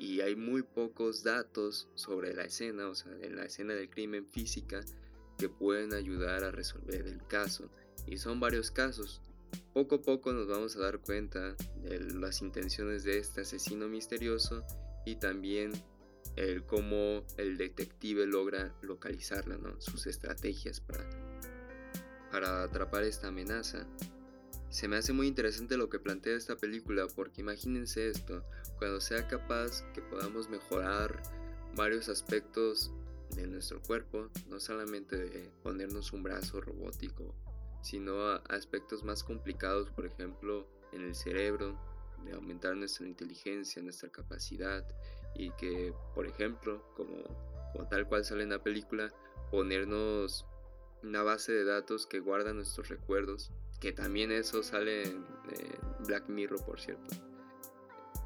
[0.00, 4.26] y hay muy pocos datos sobre la escena, o sea, en la escena del crimen
[4.26, 4.80] física,
[5.36, 7.70] que pueden ayudar a resolver el caso.
[8.06, 9.20] Y son varios casos.
[9.74, 14.64] Poco a poco nos vamos a dar cuenta de las intenciones de este asesino misterioso
[15.04, 15.72] y también
[16.36, 19.78] el cómo el detective logra localizarla, ¿no?
[19.80, 21.04] sus estrategias para,
[22.30, 23.86] para atrapar esta amenaza.
[24.70, 28.44] Se me hace muy interesante lo que plantea esta película porque imagínense esto,
[28.78, 31.20] cuando sea capaz que podamos mejorar
[31.74, 32.92] varios aspectos
[33.34, 37.34] de nuestro cuerpo, no solamente de ponernos un brazo robótico,
[37.82, 41.76] sino aspectos más complicados, por ejemplo, en el cerebro,
[42.24, 44.86] de aumentar nuestra inteligencia, nuestra capacidad
[45.34, 47.24] y que, por ejemplo, como,
[47.72, 49.12] como tal cual sale en la película,
[49.50, 50.46] ponernos
[51.02, 55.24] una base de datos que guarda nuestros recuerdos que también eso sale en
[56.06, 57.16] Black Mirror, por cierto.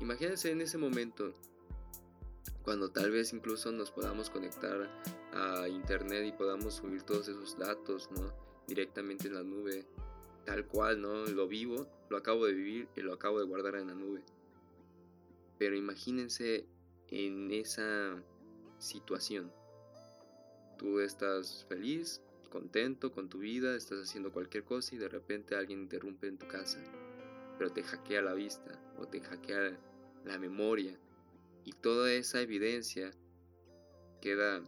[0.00, 1.32] Imagínense en ese momento,
[2.62, 4.90] cuando tal vez incluso nos podamos conectar
[5.32, 8.32] a internet y podamos subir todos esos datos, ¿no?
[8.66, 9.86] Directamente en la nube,
[10.44, 11.24] tal cual, ¿no?
[11.26, 14.22] Lo vivo, lo acabo de vivir y lo acabo de guardar en la nube.
[15.58, 16.66] Pero imagínense
[17.08, 18.20] en esa
[18.78, 19.52] situación.
[20.78, 22.20] Tú estás feliz,
[22.54, 26.46] contento con tu vida, estás haciendo cualquier cosa y de repente alguien interrumpe en tu
[26.46, 26.78] casa,
[27.58, 29.76] pero te hackea la vista o te hackea
[30.24, 30.96] la memoria
[31.64, 33.10] y toda esa evidencia
[34.20, 34.62] queda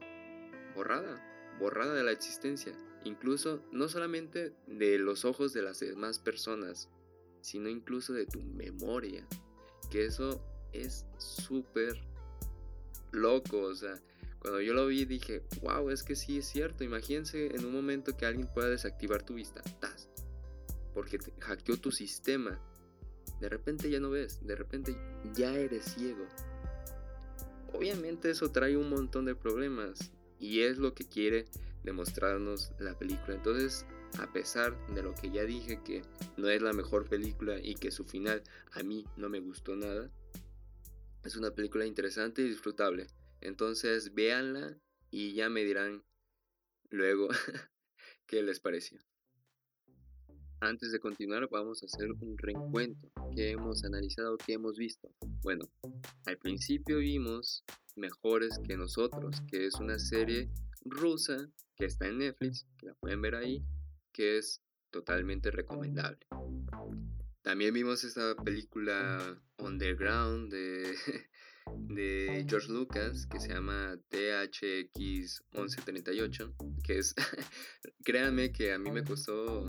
[0.74, 1.22] borrada,
[1.60, 2.72] borrada de la existencia,
[3.04, 6.90] incluso no solamente de los ojos de las demás personas,
[7.40, 9.24] sino incluso de tu memoria,
[9.92, 11.94] que eso es súper
[13.12, 14.02] loco, o sea,
[14.46, 16.84] cuando yo lo vi dije, wow, es que sí es cierto.
[16.84, 19.60] Imagínense en un momento que alguien pueda desactivar tu vista.
[19.80, 20.08] ¡Tas!
[20.94, 22.56] Porque te hackeó tu sistema.
[23.40, 24.96] De repente ya no ves, de repente
[25.34, 26.24] ya eres ciego.
[27.72, 31.46] Obviamente eso trae un montón de problemas y es lo que quiere
[31.82, 33.34] demostrarnos la película.
[33.34, 33.84] Entonces,
[34.20, 36.02] a pesar de lo que ya dije que
[36.36, 40.08] no es la mejor película y que su final a mí no me gustó nada,
[41.24, 43.08] es una película interesante y disfrutable.
[43.46, 44.76] Entonces véanla
[45.10, 46.02] y ya me dirán
[46.90, 47.28] luego
[48.26, 48.98] qué les pareció.
[50.58, 55.14] Antes de continuar vamos a hacer un reencuentro que hemos analizado, que hemos visto.
[55.42, 55.64] Bueno,
[56.24, 60.50] al principio vimos Mejores que nosotros, que es una serie
[60.84, 63.64] rusa que está en Netflix, que la pueden ver ahí,
[64.12, 66.26] que es totalmente recomendable.
[67.42, 70.94] También vimos esta película Underground de,
[71.88, 77.14] de George Lucas que se llama THX 1138, que es,
[78.04, 79.66] créanme que a mí me costó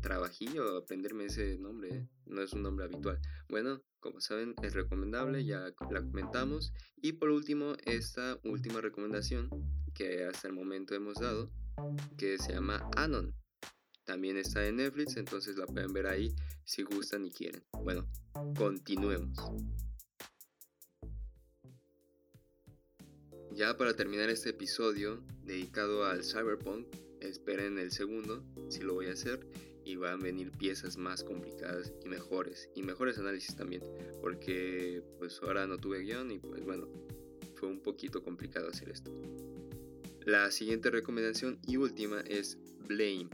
[0.00, 2.08] trabajillo aprenderme ese nombre, ¿eh?
[2.26, 3.20] no es un nombre habitual.
[3.48, 6.72] Bueno, como saben, es recomendable, ya la comentamos.
[6.96, 9.48] Y por último, esta última recomendación
[9.94, 11.50] que hasta el momento hemos dado,
[12.18, 13.34] que se llama Anon.
[14.04, 17.62] También está en Netflix, entonces la pueden ver ahí si gustan y quieren.
[17.72, 18.08] Bueno,
[18.56, 19.38] continuemos.
[23.54, 26.86] Ya para terminar este episodio dedicado al cyberpunk,
[27.20, 29.46] esperen el segundo, si lo voy a hacer,
[29.84, 33.82] y van a venir piezas más complicadas y mejores, y mejores análisis también,
[34.22, 36.88] porque pues ahora no tuve guion y pues bueno,
[37.56, 39.12] fue un poquito complicado hacer esto.
[40.24, 43.28] La siguiente recomendación y última es Blame.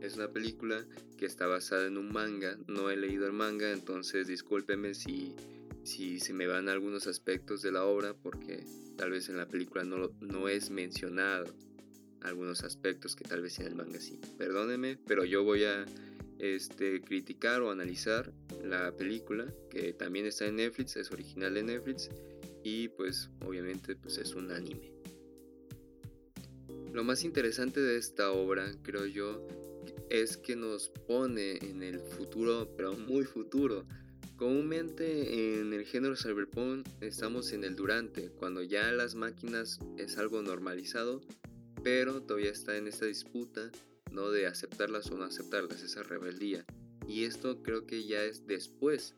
[0.00, 0.86] Es una película
[1.18, 5.34] que está basada en un manga, no he leído el manga, entonces discúlpenme si
[5.88, 8.62] si se me van algunos aspectos de la obra porque
[8.96, 11.46] tal vez en la película no, no es mencionado
[12.20, 14.20] algunos aspectos que tal vez en el manga sí.
[14.36, 15.86] Perdónenme, pero yo voy a
[16.38, 22.10] este, criticar o analizar la película que también está en Netflix, es original de Netflix
[22.62, 24.92] y pues obviamente pues es un anime.
[26.92, 29.46] Lo más interesante de esta obra, creo yo,
[30.10, 33.86] es que nos pone en el futuro, pero muy futuro,
[34.38, 40.40] Comúnmente en el género cyberpunk estamos en el durante, cuando ya las máquinas es algo
[40.42, 41.20] normalizado,
[41.82, 43.72] pero todavía está en esta disputa,
[44.12, 44.30] ¿no?
[44.30, 46.64] De aceptarlas o no aceptarlas, esa rebeldía.
[47.08, 49.16] Y esto creo que ya es después.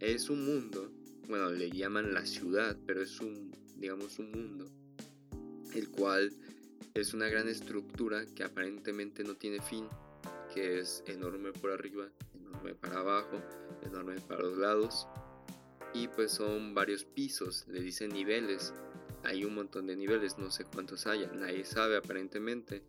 [0.00, 0.90] Es un mundo,
[1.28, 4.66] bueno, le llaman la ciudad, pero es un, digamos, un mundo,
[5.74, 6.32] el cual
[6.94, 9.86] es una gran estructura que aparentemente no tiene fin,
[10.54, 13.42] que es enorme por arriba, enorme para abajo,
[13.86, 15.06] enorme para los lados.
[15.94, 18.74] Y pues son varios pisos, le dicen niveles.
[19.24, 22.82] Hay un montón de niveles, no sé cuántos haya, nadie sabe aparentemente.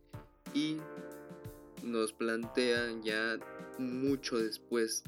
[0.54, 0.78] Y
[1.84, 3.38] nos plantean ya
[3.78, 5.04] mucho después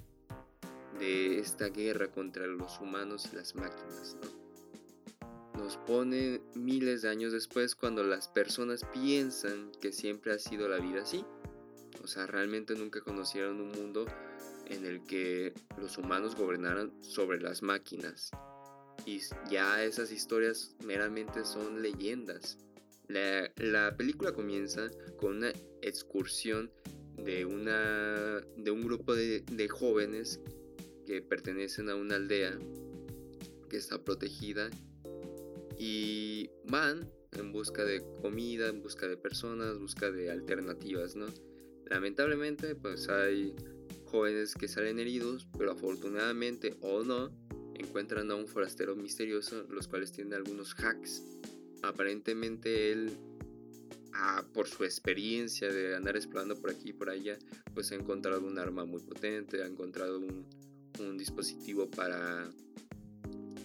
[0.99, 4.17] de esta guerra contra los humanos y las máquinas.
[5.55, 10.77] Nos pone miles de años después cuando las personas piensan que siempre ha sido la
[10.77, 11.25] vida así.
[12.01, 14.05] O sea, realmente nunca conocieron un mundo
[14.67, 18.31] en el que los humanos gobernaran sobre las máquinas.
[19.05, 22.57] Y ya esas historias meramente son leyendas.
[23.07, 26.71] La, película comienza con una excursión
[27.17, 30.39] de, una, de un grupo de, de jóvenes
[31.07, 32.57] que pertenecen a una aldea
[33.67, 34.69] que está protegida
[35.77, 41.27] y van en busca de comida, en busca de personas, en busca de alternativas, ¿no?
[41.89, 43.55] Lamentablemente, pues hay
[44.05, 47.31] jóvenes que salen heridos, pero afortunadamente o no,
[47.75, 51.23] encuentran a un forastero misterioso, los cuales tienen algunos hacks.
[51.81, 53.11] Aparentemente él,
[54.13, 57.37] ah, por su experiencia de andar explorando por aquí y por allá,
[57.73, 60.45] pues ha encontrado un arma muy potente, ha encontrado un,
[60.99, 62.49] un dispositivo para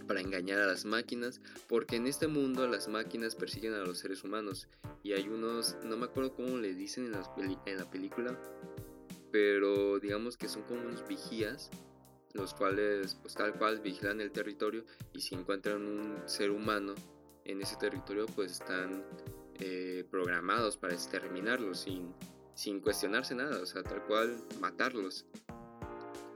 [0.06, 4.24] para engañar a las máquinas, porque en este mundo las máquinas persiguen a los seres
[4.24, 4.68] humanos
[5.02, 7.12] y hay unos, no me acuerdo cómo le dicen en,
[7.78, 8.38] la película,
[9.30, 11.70] pero digamos que son como unos vigías,
[12.32, 16.94] los cuales pues tal cual vigilan el territorio y si encuentran un ser humano
[17.44, 19.04] en ese territorio pues están
[19.60, 22.12] eh, programados para exterminarlos sin,
[22.54, 25.26] sin cuestionarse nada, o sea, tal cual matarlos.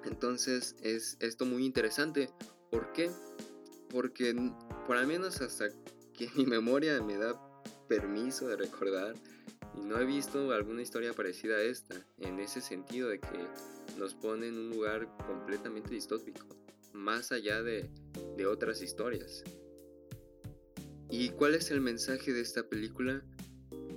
[0.05, 2.31] Entonces es esto muy interesante.
[2.71, 3.11] ¿Por qué?
[3.91, 4.35] Porque
[4.87, 5.69] por al menos hasta
[6.13, 7.41] que mi memoria me da
[7.89, 9.15] permiso de recordar,
[9.75, 13.39] y no he visto alguna historia parecida a esta, en ese sentido de que
[13.97, 16.47] nos pone en un lugar completamente distópico,
[16.93, 17.91] más allá de,
[18.37, 19.45] de otras historias.
[21.11, 23.23] ¿Y cuál es el mensaje de esta película?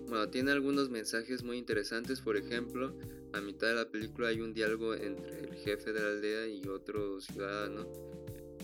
[0.07, 2.95] Bueno, tiene algunos mensajes muy interesantes, por ejemplo,
[3.33, 6.67] a mitad de la película hay un diálogo entre el jefe de la aldea y
[6.67, 7.87] otro ciudadano.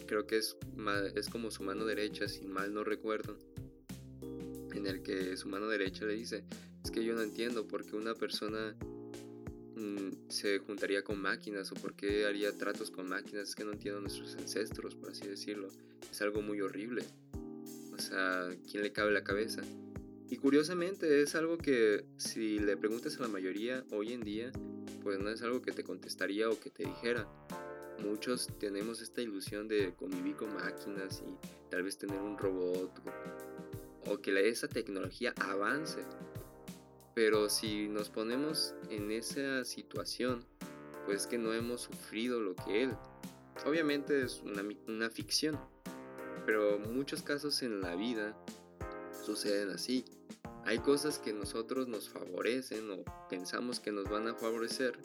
[0.07, 0.57] Creo que es,
[1.15, 3.37] es como su mano derecha, si mal no recuerdo.
[4.73, 6.43] En el que su mano derecha le dice,
[6.83, 8.75] es que yo no entiendo por qué una persona
[9.75, 13.49] mm, se juntaría con máquinas o por qué haría tratos con máquinas.
[13.49, 15.67] Es que no entiendo a nuestros ancestros, por así decirlo.
[16.09, 17.03] Es algo muy horrible.
[17.93, 19.61] O sea, ¿quién le cabe la cabeza?
[20.29, 24.51] Y curiosamente es algo que si le preguntas a la mayoría hoy en día,
[25.01, 27.27] pues no es algo que te contestaría o que te dijera.
[27.99, 32.91] Muchos tenemos esta ilusión de convivir con máquinas y tal vez tener un robot
[34.05, 36.05] o, que esa tecnología avance.
[37.15, 40.45] Pero si nos ponemos en esa situación,
[41.05, 42.95] pues que no hemos sufrido lo que él.
[43.65, 45.59] Obviamente es una, una ficción,
[46.45, 48.37] pero muchos casos en la vida
[49.25, 50.05] suceden así.
[50.65, 54.99] Hay cosas que nosotros nos favorecen o pensamos que nos van a favorecer,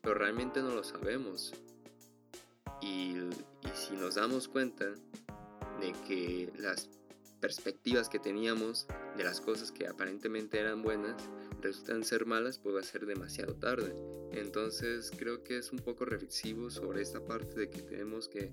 [0.00, 1.52] pero realmente no lo sabemos.
[2.82, 3.16] Y,
[3.74, 4.84] si nos damos cuenta
[5.80, 6.90] de que las
[7.40, 11.16] perspectivas que teníamos de las cosas que aparentemente eran buenas
[11.60, 13.94] resultan ser malas, a ser demasiado tarde.
[14.32, 18.52] Entonces creo que es un poco reflexivo sobre esta parte de que tenemos que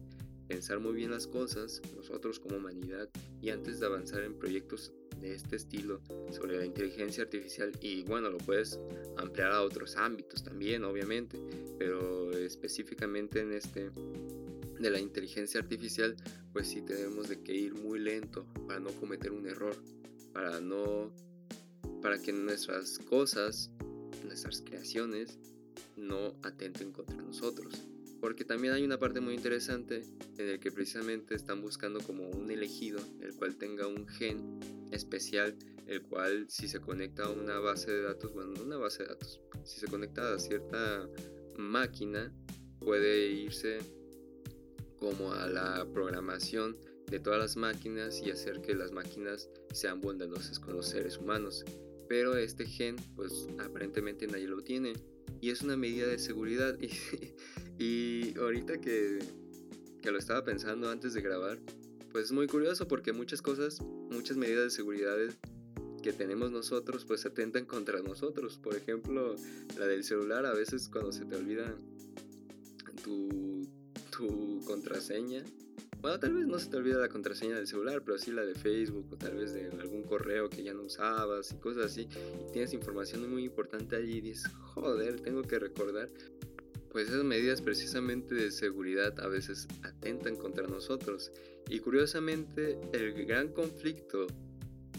[0.49, 3.07] pensar muy bien las cosas, nosotros como humanidad,
[3.39, 4.91] y antes de avanzar en proyectos
[5.21, 8.79] de este estilo sobre la inteligencia artificial y bueno, lo puedes
[9.17, 11.39] ampliar a otros ámbitos también, obviamente,
[11.77, 13.91] pero específicamente en este
[14.79, 16.15] de la inteligencia artificial,
[16.51, 19.75] pues sí tenemos de que ir muy lento para no cometer un error,
[20.33, 21.11] para no
[22.01, 23.71] para que nuestras cosas,
[24.23, 25.37] nuestras creaciones
[25.97, 27.73] no atenten contra nosotros.
[28.19, 30.03] Porque también hay una parte muy interesante
[30.37, 34.59] en el que precisamente están buscando como un elegido, el cual tenga un gen
[34.91, 35.55] especial,
[35.87, 39.09] el cual si se conecta a una base de datos, bueno, no una base de
[39.09, 41.07] datos, si se conecta a cierta
[41.57, 42.33] máquina,
[42.79, 43.79] puede irse
[44.99, 46.77] como a la programación
[47.09, 51.63] de todas las máquinas y hacer que las máquinas sean bondadosas con los seres humanos.
[52.07, 54.93] Pero este gen, pues aparentemente nadie lo tiene
[55.41, 56.77] y es una medida de seguridad.
[56.81, 56.89] Y,
[58.37, 59.19] ahorita que,
[60.01, 61.59] que, lo estaba pensando antes de grabar,
[62.11, 65.17] pues es muy curioso porque muchas cosas, muchas medidas de seguridad
[66.01, 68.57] que tenemos nosotros, pues atentan contra nosotros.
[68.57, 69.35] Por ejemplo,
[69.77, 71.75] la del celular, a veces cuando se te olvida
[73.03, 73.67] tu,
[74.11, 75.43] tu contraseña,
[76.01, 78.55] bueno, tal vez no se te olvida la contraseña del celular, pero sí la de
[78.55, 82.07] Facebook o tal vez de algún correo que ya no usabas y cosas así.
[82.47, 86.09] Y tienes información muy importante allí y dices, joder, tengo que recordar.
[86.91, 91.31] Pues esas medidas precisamente de seguridad a veces atentan contra nosotros.
[91.69, 94.27] Y curiosamente, el gran conflicto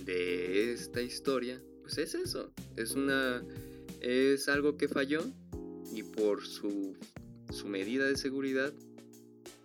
[0.05, 2.53] de esta historia, pues es eso.
[2.77, 3.45] Es una.
[4.01, 5.21] es algo que falló.
[5.93, 6.97] Y por su,
[7.53, 8.73] su medida de seguridad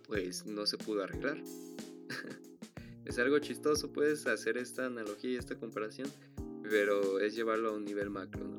[0.06, 1.42] pues no se pudo arreglar.
[3.04, 6.08] es algo chistoso, puedes hacer esta analogía y esta comparación,
[6.62, 8.55] pero es llevarlo a un nivel macro, ¿no?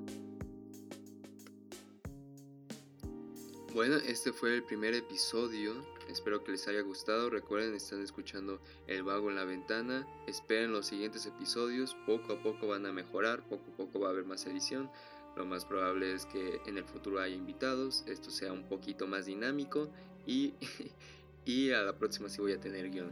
[3.77, 5.85] Bueno, este fue el primer episodio.
[6.09, 7.29] Espero que les haya gustado.
[7.29, 10.07] Recuerden, están escuchando El Vago en la Ventana.
[10.25, 11.95] Esperen los siguientes episodios.
[12.07, 13.47] Poco a poco van a mejorar.
[13.47, 14.89] Poco a poco va a haber más edición.
[15.35, 18.03] Lo más probable es que en el futuro haya invitados.
[18.07, 19.91] Esto sea un poquito más dinámico.
[20.25, 20.55] Y
[21.45, 23.11] y a la próxima sí voy a tener guion.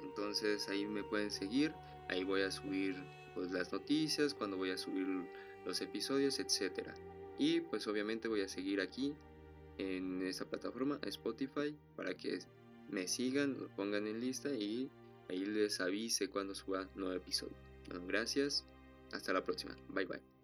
[0.03, 1.73] Entonces ahí me pueden seguir,
[2.09, 2.97] ahí voy a subir
[3.35, 5.07] pues, las noticias, cuando voy a subir
[5.65, 6.91] los episodios, etc.
[7.39, 9.15] Y pues obviamente voy a seguir aquí
[9.79, 12.39] en esta plataforma, Spotify, para que
[12.89, 14.91] me sigan, lo pongan en lista y
[15.29, 17.57] ahí les avise cuando suba nuevo episodio.
[18.07, 18.65] gracias,
[19.13, 20.36] hasta la próxima, bye bye.